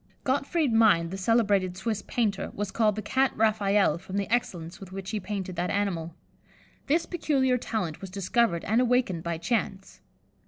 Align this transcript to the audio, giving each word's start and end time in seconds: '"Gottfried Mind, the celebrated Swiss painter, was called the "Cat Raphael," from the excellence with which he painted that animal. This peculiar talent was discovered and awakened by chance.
'"Gottfried 0.23 0.73
Mind, 0.73 1.11
the 1.11 1.15
celebrated 1.17 1.77
Swiss 1.77 2.01
painter, 2.01 2.49
was 2.55 2.71
called 2.71 2.95
the 2.95 3.03
"Cat 3.03 3.31
Raphael," 3.35 3.99
from 3.99 4.17
the 4.17 4.27
excellence 4.33 4.79
with 4.79 4.91
which 4.91 5.11
he 5.11 5.19
painted 5.19 5.55
that 5.57 5.69
animal. 5.69 6.15
This 6.87 7.05
peculiar 7.05 7.59
talent 7.59 8.01
was 8.01 8.09
discovered 8.09 8.63
and 8.65 8.81
awakened 8.81 9.21
by 9.21 9.37
chance. 9.37 10.01